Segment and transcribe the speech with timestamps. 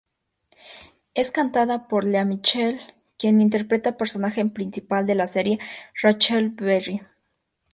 [1.13, 2.81] Es cantada por Lea Michele
[3.19, 5.59] quien interpreta personaje principal de la serie,
[6.01, 7.03] Rachel Berry.